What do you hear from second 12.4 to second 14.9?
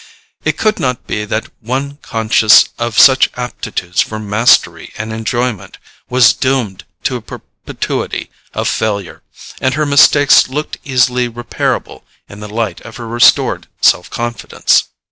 light of her restored self confidence.